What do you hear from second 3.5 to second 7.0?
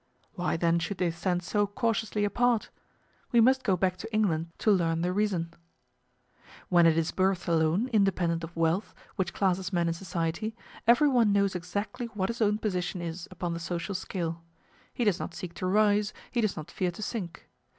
go back to England to learn the reason. When it